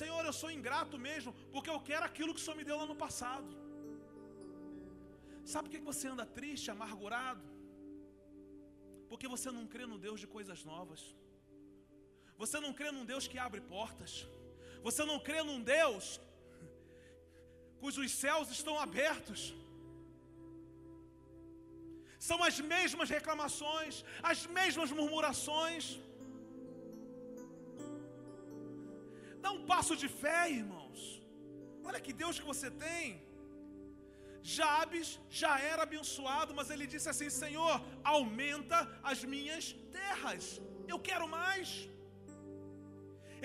[0.00, 2.86] Senhor, eu sou ingrato mesmo, porque eu quero aquilo que o Senhor me deu lá
[2.92, 3.50] no passado.
[5.52, 7.46] Sabe por que você anda triste, amargurado?
[9.10, 11.02] Porque você não crê no Deus de coisas novas.
[12.42, 14.12] Você não crê num Deus que abre portas.
[14.88, 16.04] Você não crê num Deus
[17.82, 19.42] cujos céus estão abertos.
[22.28, 23.94] São as mesmas reclamações,
[24.30, 25.84] as mesmas murmurações.
[29.44, 31.00] Dá um passo de fé, irmãos.
[31.88, 33.06] Olha que Deus que você tem.
[34.56, 35.08] Jabes
[35.40, 37.74] já era abençoado, mas ele disse assim: Senhor,
[38.14, 38.78] aumenta
[39.12, 39.64] as minhas
[39.98, 40.44] terras.
[40.92, 41.70] Eu quero mais.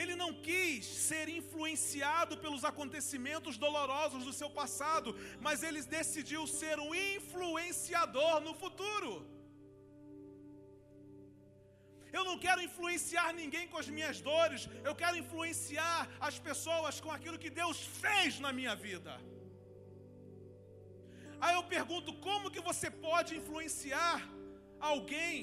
[0.02, 5.10] Ele não quis ser influenciado pelos acontecimentos dolorosos do seu passado,
[5.46, 9.14] mas ele decidiu ser um influenciador no futuro.
[12.18, 17.12] Eu não quero influenciar ninguém com as minhas dores, eu quero influenciar as pessoas com
[17.16, 19.14] aquilo que Deus fez na minha vida.
[21.46, 24.18] Aí eu pergunto: como que você pode influenciar
[24.92, 25.36] alguém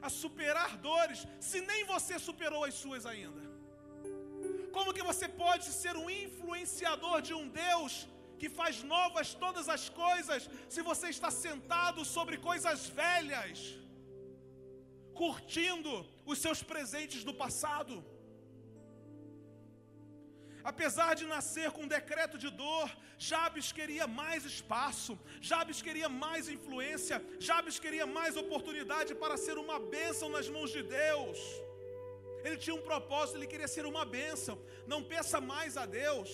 [0.00, 3.51] a superar dores se nem você superou as suas ainda?
[4.76, 7.92] Como que você pode ser um influenciador de um Deus
[8.40, 13.58] que faz novas todas as coisas se você está sentado sobre coisas velhas,
[15.22, 15.92] curtindo
[16.32, 17.96] os seus presentes do passado?
[20.70, 22.88] Apesar de nascer com um decreto de dor,
[23.30, 25.12] Jabes queria mais espaço,
[25.50, 27.16] Jabes queria mais influência,
[27.48, 31.38] Jabes queria mais oportunidade para ser uma bênção nas mãos de Deus.
[32.44, 34.56] Ele tinha um propósito, ele queria ser uma bênção.
[34.92, 36.30] Não peça mais a Deus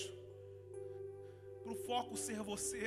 [1.62, 2.84] para o foco ser você.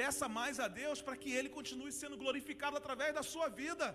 [0.00, 3.86] Peça mais a Deus para que Ele continue sendo glorificado através da sua vida.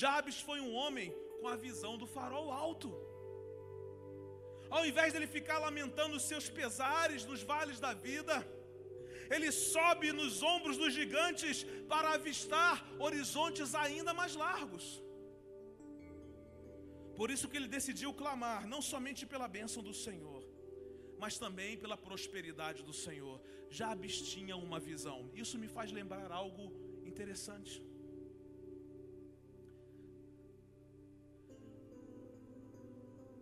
[0.00, 1.08] Jabes foi um homem
[1.40, 2.90] com a visão do farol alto.
[4.76, 8.36] Ao invés dele ficar lamentando os seus pesares nos vales da vida,
[9.34, 11.58] ele sobe nos ombros dos gigantes
[11.92, 12.74] para avistar
[13.06, 14.86] horizontes ainda mais largos.
[17.20, 20.42] Por isso que ele decidiu clamar, não somente pela bênção do Senhor,
[21.22, 23.36] mas também pela prosperidade do Senhor.
[23.78, 25.18] Jabes tinha uma visão.
[25.42, 26.64] Isso me faz lembrar algo
[27.10, 27.74] interessante.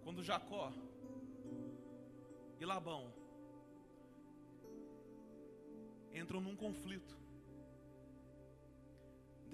[0.02, 0.66] Quando Jacó
[2.58, 3.04] e Labão
[6.22, 7.16] entram num conflito,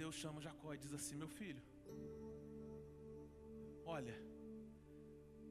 [0.03, 1.63] Deus chama Jacó e diz assim: Meu filho,
[3.85, 4.17] Olha,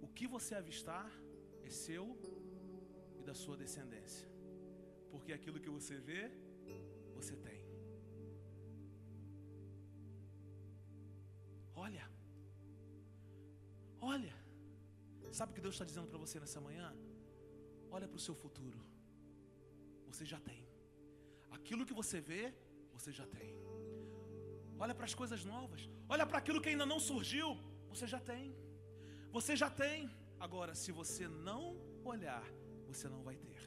[0.01, 1.09] o que você avistar
[1.63, 2.05] é seu
[3.19, 4.27] e da sua descendência,
[5.11, 6.31] porque aquilo que você vê,
[7.13, 7.59] você tem.
[11.75, 12.05] Olha,
[14.01, 14.35] olha,
[15.31, 16.87] sabe o que Deus está dizendo para você nessa manhã?
[17.91, 18.79] Olha para o seu futuro,
[20.09, 20.61] você já tem.
[21.51, 22.53] Aquilo que você vê,
[22.91, 23.51] você já tem.
[24.79, 27.49] Olha para as coisas novas, olha para aquilo que ainda não surgiu,
[27.93, 28.55] você já tem.
[29.37, 30.09] Você já tem.
[30.39, 31.63] Agora, se você não
[32.03, 32.45] olhar,
[32.87, 33.61] você não vai ter.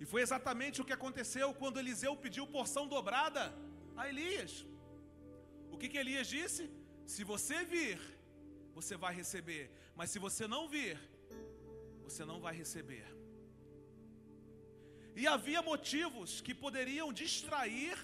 [0.00, 3.44] E foi exatamente o que aconteceu quando Eliseu pediu porção dobrada
[3.96, 4.52] a Elias.
[5.72, 6.70] O que, que Elias disse?
[7.14, 7.98] Se você vir,
[8.78, 9.64] você vai receber.
[9.96, 10.96] Mas se você não vir,
[12.06, 13.06] você não vai receber.
[15.20, 17.96] E havia motivos que poderiam distrair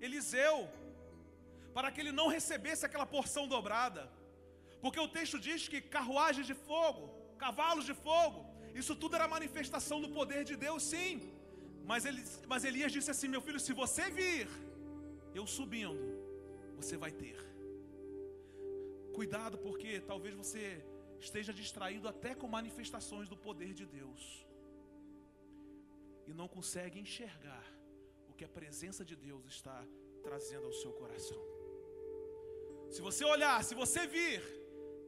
[0.00, 0.56] Eliseu,
[1.74, 4.02] para que ele não recebesse aquela porção dobrada.
[4.82, 7.02] Porque o texto diz que carruagens de fogo,
[7.44, 8.40] cavalos de fogo,
[8.80, 11.12] isso tudo era manifestação do poder de Deus, sim.
[11.90, 14.48] Mas, ele, mas Elias disse assim: Meu filho, se você vir,
[15.34, 16.06] eu subindo,
[16.76, 17.38] você vai ter.
[19.18, 20.64] Cuidado, porque talvez você
[21.26, 24.22] esteja distraído até com manifestações do poder de Deus
[26.28, 27.64] e não consegue enxergar
[28.28, 29.78] o que a presença de Deus está
[30.22, 31.40] trazendo ao seu coração.
[32.90, 34.42] Se você olhar, se você vir,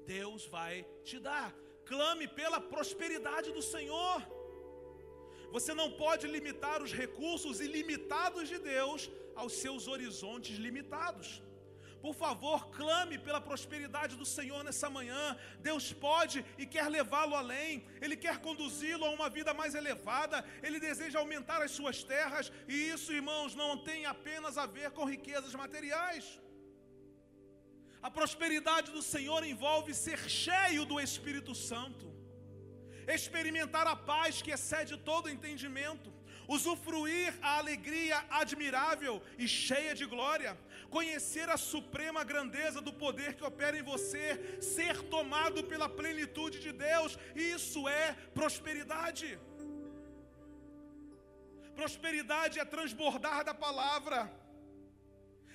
[0.07, 1.55] Deus vai te dar.
[1.85, 4.21] Clame pela prosperidade do Senhor.
[5.51, 11.43] Você não pode limitar os recursos ilimitados de Deus aos seus horizontes limitados.
[12.05, 15.37] Por favor, clame pela prosperidade do Senhor nessa manhã.
[15.61, 17.85] Deus pode e quer levá-lo além.
[18.01, 20.45] Ele quer conduzi-lo a uma vida mais elevada.
[20.63, 22.51] Ele deseja aumentar as suas terras.
[22.67, 26.41] E isso, irmãos, não tem apenas a ver com riquezas materiais.
[28.03, 32.09] A prosperidade do Senhor envolve ser cheio do Espírito Santo.
[33.09, 36.13] experimentar a paz que excede todo entendimento,
[36.47, 40.57] usufruir a alegria admirável e cheia de glória,
[40.97, 46.73] conhecer a suprema grandeza do poder que opera em você, ser tomado pela plenitude de
[46.73, 49.39] Deus, isso é prosperidade.
[51.75, 54.31] Prosperidade é transbordar da palavra,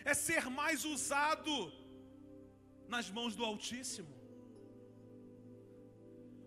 [0.04, 1.72] é ser mais usado
[2.88, 4.14] nas mãos do Altíssimo.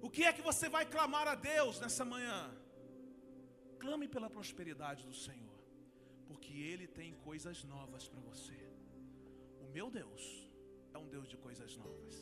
[0.01, 2.55] O que é que você vai clamar a Deus nessa manhã?
[3.79, 5.61] Clame pela prosperidade do Senhor,
[6.27, 8.59] porque Ele tem coisas novas para você.
[9.61, 10.23] O meu Deus
[10.95, 12.15] é um Deus de coisas novas,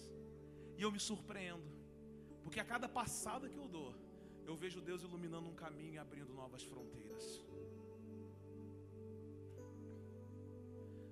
[0.76, 1.70] e eu me surpreendo,
[2.42, 3.94] porque a cada passada que eu dou,
[4.44, 7.44] eu vejo Deus iluminando um caminho e abrindo novas fronteiras.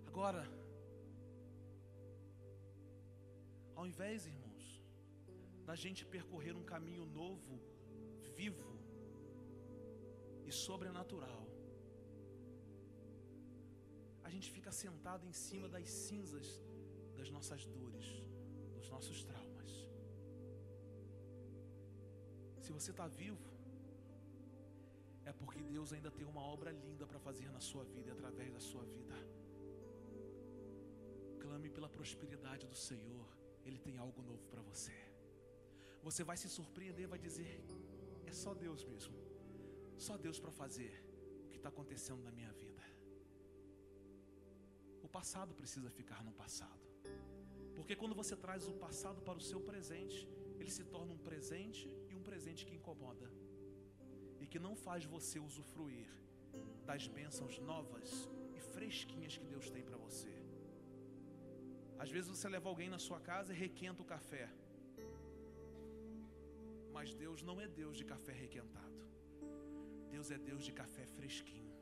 [0.07, 0.49] Agora,
[3.75, 4.65] ao invés, irmãos,
[5.65, 7.61] da gente percorrer um caminho novo,
[8.37, 8.71] vivo
[10.47, 11.47] e sobrenatural,
[14.23, 16.47] a gente fica sentado em cima das cinzas
[17.17, 18.07] das nossas dores,
[18.75, 19.73] dos nossos traumas.
[22.61, 23.55] Se você está vivo,
[25.25, 28.53] é porque Deus ainda tem uma obra linda para fazer na sua vida e através
[28.53, 29.15] da sua vida.
[31.41, 33.27] Clame pela prosperidade do Senhor,
[33.65, 34.97] Ele tem algo novo para você.
[36.03, 37.53] Você vai se surpreender, vai dizer:
[38.27, 39.17] é só Deus mesmo,
[40.07, 40.93] só Deus para fazer
[41.45, 42.83] o que está acontecendo na minha vida.
[45.03, 46.85] O passado precisa ficar no passado,
[47.77, 50.21] porque quando você traz o passado para o seu presente,
[50.59, 53.31] ele se torna um presente e um presente que incomoda
[54.41, 56.09] e que não faz você usufruir
[56.85, 60.34] das bênçãos novas e fresquinhas que Deus tem para você.
[61.99, 64.49] Às vezes você leva alguém na sua casa e requenta o café.
[66.93, 69.01] Mas Deus não é Deus de café requentado.
[70.11, 71.73] Deus é Deus de café fresquinho.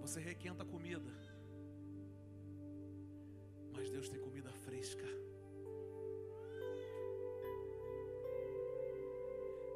[0.00, 1.12] Você requenta a comida.
[3.74, 5.06] Mas Deus tem comida fresca.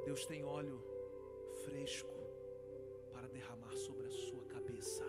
[0.04, 0.82] Deus tem óleo
[1.64, 2.14] fresco
[3.12, 5.04] para derramar sobre a sua cabeça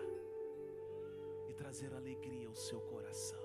[1.72, 3.44] trazer alegria ao seu coração.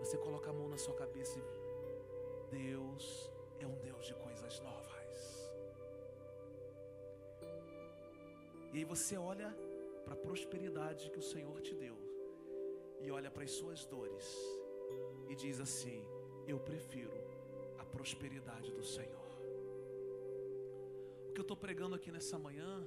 [0.00, 1.44] Você coloca a mão na sua cabeça e
[2.56, 5.18] Deus é um Deus de coisas novas.
[8.72, 9.50] E aí você olha
[10.04, 11.96] para a prosperidade que o Senhor te deu
[13.00, 14.28] e olha para as suas dores
[15.28, 16.04] e diz assim:
[16.48, 17.16] Eu prefiro
[17.78, 19.28] a prosperidade do Senhor.
[21.28, 22.84] O que eu estou pregando aqui nessa manhã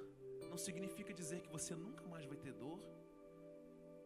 [0.51, 2.79] não significa dizer que você nunca mais vai ter dor,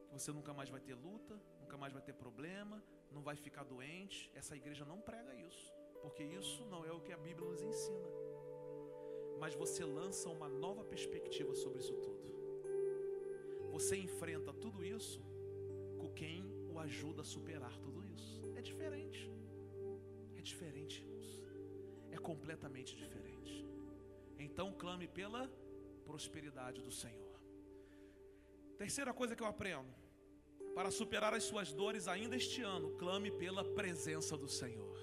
[0.08, 3.64] que você nunca mais vai ter luta, nunca mais vai ter problema, não vai ficar
[3.64, 4.32] doente.
[4.36, 8.10] Essa igreja não prega isso, porque isso não é o que a Bíblia nos ensina.
[9.40, 12.26] Mas você lança uma nova perspectiva sobre isso tudo.
[13.72, 15.20] Você enfrenta tudo isso
[15.98, 18.40] com quem o ajuda a superar tudo isso.
[18.56, 19.32] É diferente.
[20.38, 21.04] É diferente.
[22.12, 23.66] É completamente diferente.
[24.38, 25.50] Então clame pela
[26.10, 27.36] prosperidade do Senhor.
[28.84, 29.94] Terceira coisa que eu aprendo:
[30.78, 34.98] para superar as suas dores ainda este ano, clame pela presença do Senhor.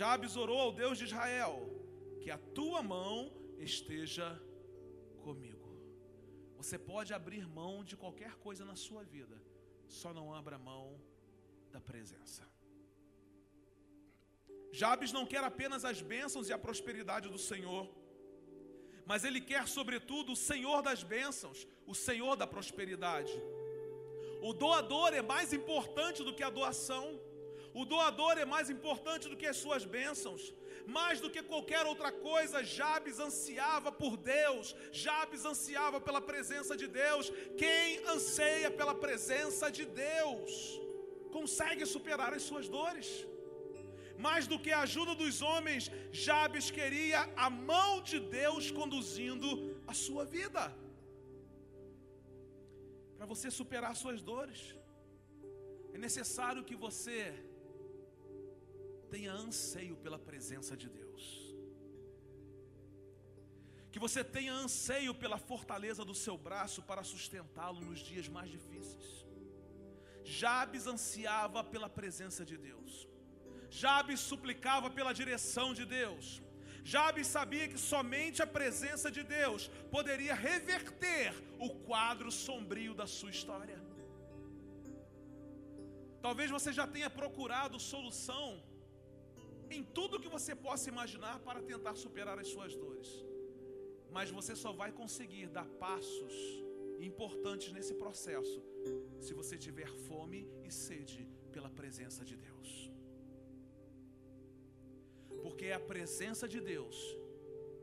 [0.00, 1.54] Jabes orou ao Deus de Israel:
[2.22, 3.16] que a tua mão
[3.70, 4.28] esteja
[5.26, 5.68] comigo.
[6.60, 9.36] Você pode abrir mão de qualquer coisa na sua vida,
[10.00, 10.86] só não abra mão
[11.74, 12.42] da presença.
[14.72, 17.88] Jabes não quer apenas as bênçãos e a prosperidade do Senhor,
[19.04, 23.32] mas ele quer, sobretudo, o Senhor das bênçãos, o Senhor da prosperidade.
[24.40, 27.20] O doador é mais importante do que a doação,
[27.74, 30.52] o doador é mais importante do que as suas bênçãos.
[30.86, 36.86] Mais do que qualquer outra coisa, Jabes ansiava por Deus, Jabes ansiava pela presença de
[36.86, 37.30] Deus.
[37.56, 40.80] Quem anseia pela presença de Deus,
[41.30, 43.26] consegue superar as suas dores
[44.26, 45.90] mais do que a ajuda dos homens,
[46.26, 49.48] Jabes queria a mão de Deus conduzindo
[49.92, 50.64] a sua vida.
[53.16, 54.60] Para você superar suas dores,
[55.94, 57.18] é necessário que você
[59.14, 61.22] tenha anseio pela presença de Deus.
[63.92, 69.08] Que você tenha anseio pela fortaleza do seu braço para sustentá-lo nos dias mais difíceis.
[70.24, 72.92] Jabes ansiava pela presença de Deus.
[73.70, 76.42] Jabes suplicava pela direção de Deus.
[76.82, 83.30] Jabes sabia que somente a presença de Deus poderia reverter o quadro sombrio da sua
[83.30, 83.78] história.
[86.20, 88.62] Talvez você já tenha procurado solução
[89.70, 93.08] em tudo que você possa imaginar para tentar superar as suas dores.
[94.10, 96.34] Mas você só vai conseguir dar passos
[97.00, 98.60] importantes nesse processo
[99.20, 102.89] se você tiver fome e sede pela presença de Deus.
[105.42, 106.96] Porque é a presença de Deus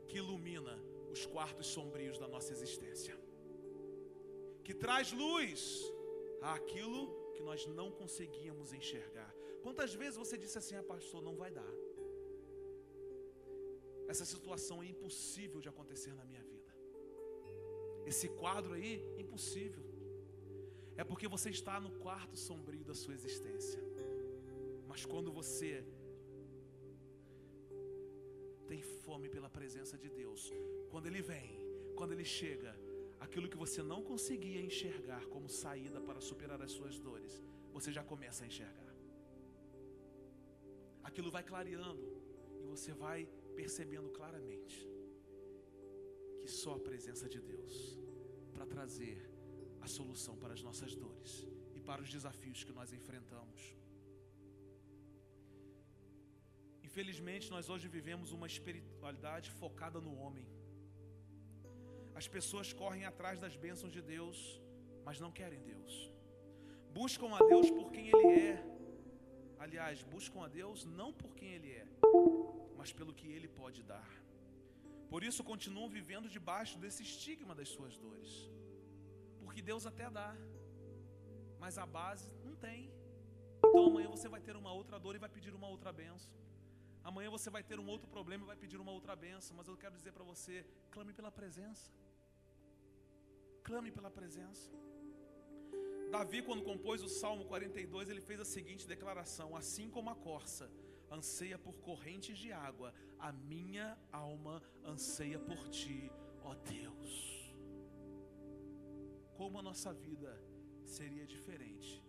[0.08, 0.74] que ilumina
[1.10, 3.16] os quartos sombrios da nossa existência,
[4.64, 5.60] que traz luz
[6.40, 7.00] àquilo
[7.34, 9.32] que nós não conseguíamos enxergar.
[9.62, 11.72] Quantas vezes você disse assim, ah, pastor, não vai dar.
[14.12, 16.72] Essa situação é impossível de acontecer na minha vida.
[18.06, 19.84] Esse quadro aí, impossível.
[20.96, 23.82] É porque você está no quarto sombrio da sua existência.
[24.86, 25.84] Mas quando você
[29.08, 30.40] fome pela presença de Deus,
[30.90, 31.50] quando Ele vem,
[31.98, 32.72] quando Ele chega,
[33.24, 37.42] aquilo que você não conseguia enxergar como saída para superar as suas dores,
[37.76, 38.92] você já começa a enxergar.
[41.08, 42.06] Aquilo vai clareando
[42.60, 43.20] e você vai
[43.60, 44.76] percebendo claramente
[46.40, 47.98] que só a presença de Deus
[48.52, 49.18] para trazer
[49.80, 51.32] a solução para as nossas dores
[51.74, 53.77] e para os desafios que nós enfrentamos.
[56.88, 60.46] Infelizmente, nós hoje vivemos uma espiritualidade focada no homem.
[62.20, 64.38] As pessoas correm atrás das bênçãos de Deus,
[65.06, 65.92] mas não querem Deus.
[67.00, 68.56] Buscam a Deus por quem Ele é.
[69.64, 71.86] Aliás, buscam a Deus não por quem Ele é,
[72.78, 74.10] mas pelo que Ele pode dar.
[75.12, 78.32] Por isso continuam vivendo debaixo desse estigma das suas dores.
[79.44, 80.30] Porque Deus até dá,
[81.62, 82.82] mas a base não tem.
[83.66, 86.38] Então amanhã você vai ter uma outra dor e vai pedir uma outra benção.
[87.10, 89.56] Amanhã você vai ter um outro problema e vai pedir uma outra benção.
[89.58, 90.54] Mas eu quero dizer para você:
[90.94, 91.90] clame pela presença.
[93.68, 94.70] Clame pela presença.
[96.10, 100.70] Davi, quando compôs o Salmo 42, ele fez a seguinte declaração: Assim como a corça
[101.10, 107.54] anseia por correntes de água, a minha alma anseia por ti, ó Deus.
[109.38, 110.32] Como a nossa vida
[110.84, 112.02] seria diferente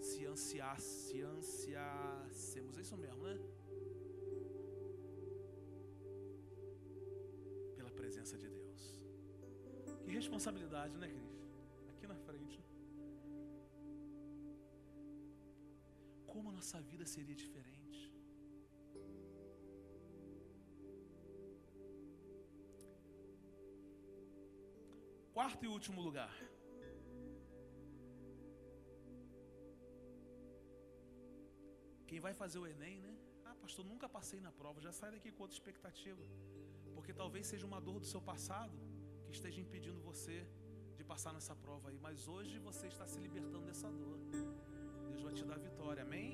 [0.00, 3.36] se se ansiássemos, é isso mesmo, né?
[10.26, 11.34] Responsabilidade, né, Cris?
[11.90, 12.58] Aqui na frente.
[16.32, 18.00] Como a nossa vida seria diferente?
[25.36, 26.34] Quarto e último lugar.
[32.08, 33.14] Quem vai fazer o Enem, né?
[33.44, 34.80] Ah, pastor, nunca passei na prova.
[34.80, 36.24] Já sai daqui com outra expectativa.
[36.94, 38.85] Porque talvez seja uma dor do seu passado
[39.36, 40.36] esteja impedindo você
[40.96, 41.98] de passar nessa prova aí.
[42.06, 44.18] Mas hoje você está se libertando dessa dor.
[45.08, 46.30] Deus vai te dar vitória, amém?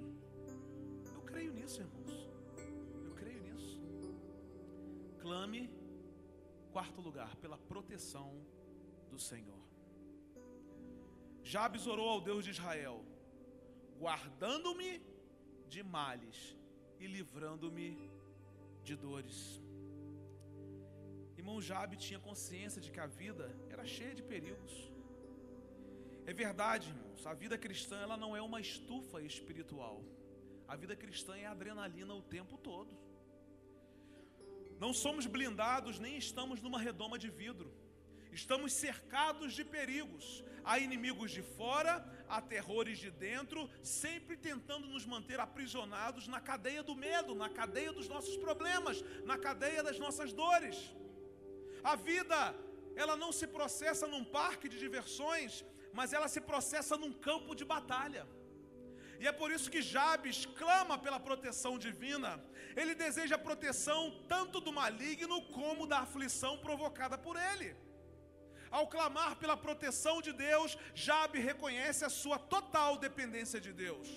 [1.15, 2.13] Eu creio nisso, irmãos.
[3.05, 3.81] Eu creio nisso.
[5.21, 5.63] Clame,
[6.73, 8.31] quarto lugar, pela proteção
[9.11, 9.63] do Senhor.
[11.43, 13.05] Jabes orou ao Deus de Israel,
[13.99, 15.03] guardando-me
[15.69, 16.57] de males
[17.01, 17.89] e livrando-me
[18.85, 19.62] de dores.
[21.53, 24.73] Irmão Jabe tinha consciência de que a vida era cheia de perigos.
[26.25, 30.03] É verdade, irmãos, a vida cristã ela não é uma estufa espiritual.
[30.67, 32.97] A vida cristã é adrenalina o tempo todo.
[34.81, 37.71] Não somos blindados nem estamos numa redoma de vidro.
[38.33, 40.43] Estamos cercados de perigos.
[40.65, 41.95] Há inimigos de fora,
[42.31, 47.93] há terrores de dentro, sempre tentando nos manter aprisionados na cadeia do medo, na cadeia
[47.93, 50.79] dos nossos problemas, na cadeia das nossas dores.
[51.83, 52.55] A vida,
[52.95, 57.65] ela não se processa num parque de diversões, mas ela se processa num campo de
[57.65, 58.27] batalha.
[59.23, 62.31] E é por isso que Jabes clama pela proteção divina.
[62.81, 67.77] Ele deseja proteção tanto do maligno como da aflição provocada por ele.
[68.71, 74.09] Ao clamar pela proteção de Deus, Jabe reconhece a sua total dependência de Deus.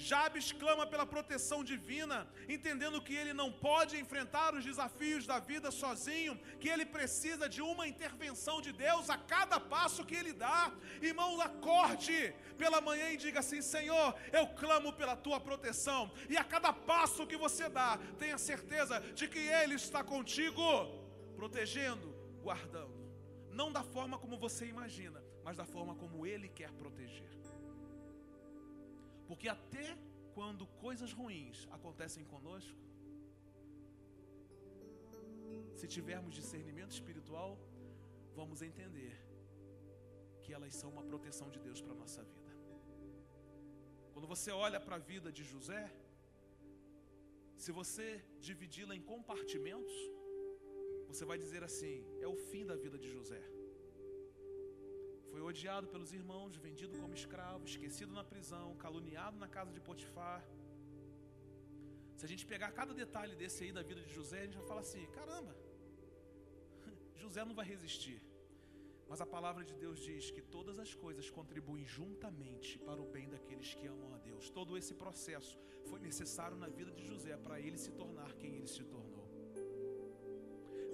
[0.00, 5.70] Jabes clama pela proteção divina, entendendo que ele não pode enfrentar os desafios da vida
[5.70, 10.72] sozinho, que ele precisa de uma intervenção de Deus a cada passo que ele dá.
[11.02, 16.44] Irmão, acorde pela manhã e diga assim: Senhor, eu clamo pela tua proteção, e a
[16.44, 20.62] cada passo que você dá, tenha certeza de que Ele está contigo,
[21.36, 22.08] protegendo,
[22.42, 22.98] guardando.
[23.50, 27.39] Não da forma como você imagina, mas da forma como Ele quer proteger.
[29.30, 29.86] Porque até
[30.36, 32.80] quando coisas ruins acontecem conosco,
[35.80, 37.50] se tivermos discernimento espiritual,
[38.38, 39.14] vamos entender
[40.42, 42.52] que elas são uma proteção de Deus para a nossa vida.
[44.12, 45.84] Quando você olha para a vida de José,
[47.64, 48.08] se você
[48.48, 49.96] dividi-la em compartimentos,
[51.10, 53.42] você vai dizer assim: é o fim da vida de José.
[55.40, 60.40] Foi odiado pelos irmãos, vendido como escravo, esquecido na prisão, caluniado na casa de Potifar.
[62.14, 64.66] Se a gente pegar cada detalhe desse aí da vida de José, a gente vai
[64.66, 65.56] falar assim: caramba,
[67.22, 68.20] José não vai resistir.
[69.08, 73.26] Mas a palavra de Deus diz que todas as coisas contribuem juntamente para o bem
[73.34, 74.50] daqueles que amam a Deus.
[74.50, 78.68] Todo esse processo foi necessário na vida de José para ele se tornar quem ele
[78.68, 79.26] se tornou.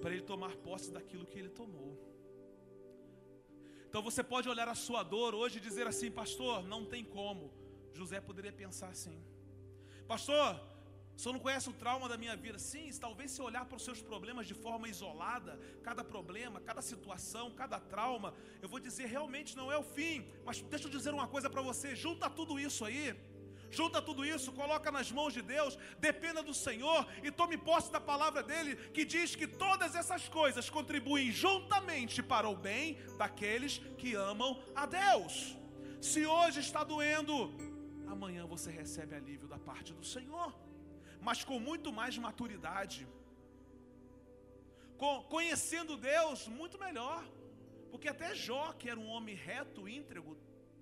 [0.01, 2.16] Para ele tomar posse daquilo que ele tomou.
[3.97, 7.51] Então você pode olhar a sua dor hoje e dizer assim, pastor, não tem como.
[7.95, 9.19] José poderia pensar assim,
[10.07, 10.61] pastor,
[11.17, 12.59] senhor não conhece o trauma da minha vida?
[12.59, 17.51] Sim, talvez se olhar para os seus problemas de forma isolada, cada problema, cada situação,
[17.53, 20.31] cada trauma, eu vou dizer realmente não é o fim.
[20.45, 23.19] Mas deixa eu dizer uma coisa para você: junta tudo isso aí,
[23.71, 28.01] junta tudo isso, coloca nas mãos de Deus, dependa do Senhor e tome posse da
[28.01, 34.15] palavra dele, que diz que todas essas coisas contribuem juntamente para o bem daqueles que
[34.15, 35.57] amam a Deus.
[36.01, 37.53] Se hoje está doendo,
[38.07, 40.53] amanhã você recebe alívio da parte do Senhor
[41.27, 43.07] mas com muito mais maturidade.
[45.29, 47.21] conhecendo Deus muito melhor.
[47.91, 50.39] Porque até Jó, que era um homem reto, íntegro,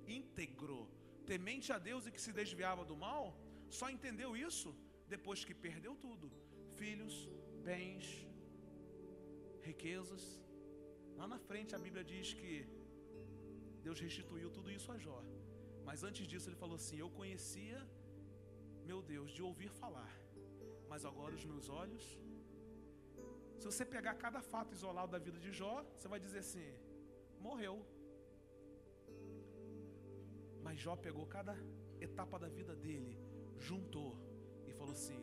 [0.07, 0.89] íntegro,
[1.33, 3.25] temente a Deus e que se desviava do mal,
[3.79, 4.71] só entendeu isso
[5.15, 6.29] depois que perdeu tudo:
[6.81, 7.15] filhos,
[7.71, 8.07] bens,
[9.69, 10.25] riquezas.
[11.21, 12.53] Lá na frente a Bíblia diz que
[13.87, 15.21] Deus restituiu tudo isso a Jó.
[15.89, 17.81] Mas antes disso ele falou assim: Eu conhecia,
[18.91, 20.13] meu Deus, de ouvir falar
[20.95, 22.05] mas agora os meus olhos.
[23.59, 26.67] Se você pegar cada fato isolado da vida de Jó, você vai dizer assim:
[27.47, 27.75] morreu.
[30.65, 31.55] Mas Jó pegou cada
[32.07, 33.15] etapa da vida dele,
[33.67, 34.13] juntou
[34.69, 35.21] e falou assim: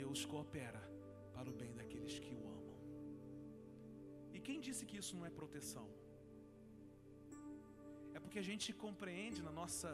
[0.00, 0.82] Deus coopera
[1.34, 2.76] para o bem daqueles que o amam.
[4.36, 5.88] E quem disse que isso não é proteção?
[8.16, 9.90] É porque a gente compreende na nossa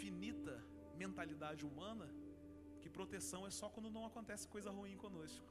[0.00, 0.54] finita
[1.02, 2.08] mentalidade humana
[2.80, 5.50] que proteção é só quando não acontece coisa ruim conosco.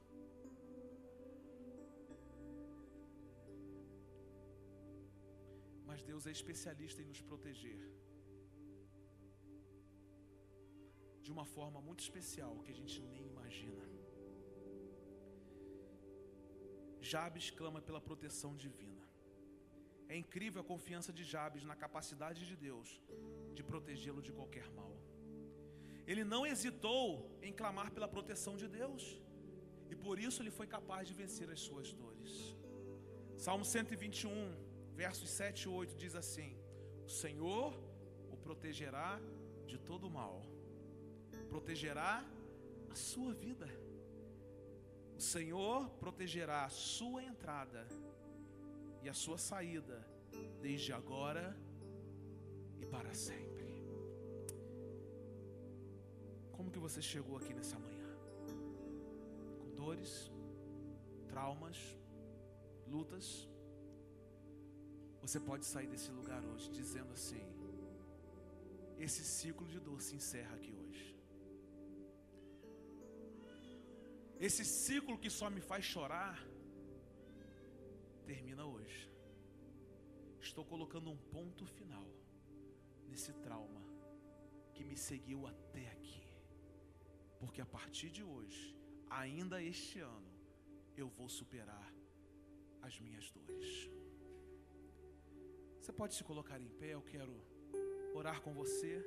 [5.88, 7.80] Mas Deus é especialista em nos proteger
[11.26, 13.84] de uma forma muito especial que a gente nem imagina.
[17.12, 19.04] Jabes clama pela proteção divina.
[20.12, 22.88] É incrível a confiança de Jabes na capacidade de Deus
[23.56, 24.92] de protegê-lo de qualquer mal.
[26.10, 27.04] Ele não hesitou
[27.42, 29.04] em clamar pela proteção de Deus.
[29.92, 32.32] E por isso ele foi capaz de vencer as suas dores.
[33.44, 34.30] Salmo 121,
[35.02, 36.50] versos 7 e 8 diz assim:
[37.08, 37.70] O Senhor
[38.34, 39.10] o protegerá
[39.70, 40.36] de todo mal,
[41.48, 42.24] protegerá
[42.90, 43.68] a sua vida.
[45.16, 47.86] O Senhor protegerá a sua entrada
[49.02, 49.98] e a sua saída,
[50.60, 51.56] desde agora
[52.80, 53.66] e para sempre.
[56.52, 58.10] Como que você chegou aqui nessa manhã?
[59.60, 60.30] Com dores,
[61.28, 61.78] traumas,
[62.86, 63.48] lutas?
[65.20, 67.44] Você pode sair desse lugar hoje dizendo assim:
[68.98, 70.85] esse ciclo de dor se encerra aqui hoje.
[74.38, 76.38] Esse ciclo que só me faz chorar
[78.26, 79.10] termina hoje.
[80.40, 82.06] Estou colocando um ponto final
[83.08, 83.82] nesse trauma
[84.74, 86.22] que me seguiu até aqui.
[87.40, 88.76] Porque a partir de hoje,
[89.08, 90.30] ainda este ano,
[90.96, 91.92] eu vou superar
[92.82, 93.90] as minhas dores.
[95.80, 97.34] Você pode se colocar em pé, eu quero
[98.14, 99.02] orar com você.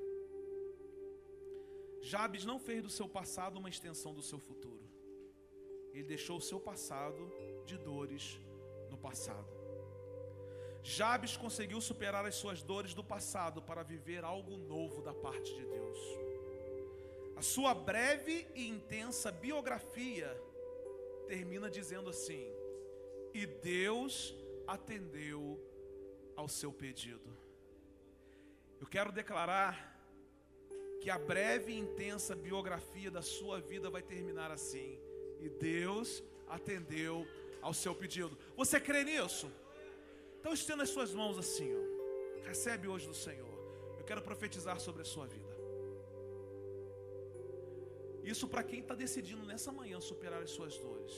[2.02, 4.89] Jabes não fez do seu passado uma extensão do seu futuro.
[6.00, 7.30] Ele deixou o seu passado
[7.66, 8.40] de dores
[8.90, 9.52] no passado.
[10.82, 15.66] Jabes conseguiu superar as suas dores do passado para viver algo novo da parte de
[15.66, 16.00] Deus.
[17.36, 20.42] A sua breve e intensa biografia
[21.28, 22.50] termina dizendo assim:
[23.34, 24.34] E Deus
[24.66, 25.60] atendeu
[26.34, 27.38] ao seu pedido.
[28.80, 30.02] Eu quero declarar
[31.02, 35.09] que a breve e intensa biografia da sua vida vai terminar assim:
[35.40, 37.28] E Deus atendeu
[37.62, 38.38] ao seu pedido.
[38.56, 39.52] Você crê nisso?
[40.40, 42.48] Então estenda as suas mãos assim, ó.
[42.48, 43.48] Recebe hoje do Senhor.
[43.98, 45.50] Eu quero profetizar sobre a sua vida.
[48.24, 51.14] Isso para quem está decidindo nessa manhã superar as suas dores.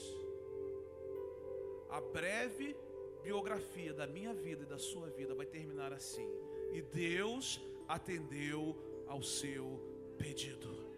[1.90, 2.76] A breve
[3.22, 6.28] biografia da minha vida e da sua vida vai terminar assim.
[6.72, 9.80] E Deus atendeu ao seu
[10.18, 10.91] pedido.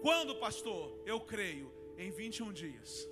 [0.00, 1.00] Quando, pastor?
[1.04, 3.08] Eu creio em 21 dias.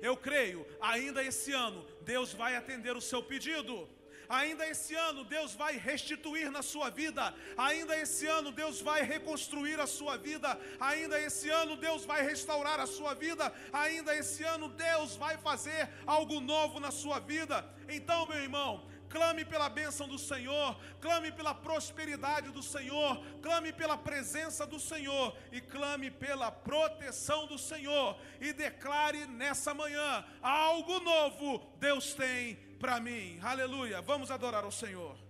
[0.00, 3.88] Eu creio, ainda esse ano, Deus vai atender o seu pedido.
[4.28, 7.34] Ainda esse ano Deus vai restituir na sua vida.
[7.56, 10.58] Ainda esse ano Deus vai reconstruir a sua vida.
[10.80, 13.52] Ainda esse ano Deus vai restaurar a sua vida.
[13.72, 17.64] Ainda esse ano Deus vai fazer algo novo na sua vida.
[17.88, 23.96] Então, meu irmão, clame pela bênção do Senhor, clame pela prosperidade do Senhor, clame pela
[23.96, 31.66] presença do Senhor e clame pela proteção do Senhor e declare nessa manhã algo novo
[31.78, 33.40] Deus tem para mim.
[33.42, 34.02] Aleluia.
[34.02, 35.25] Vamos adorar ao Senhor.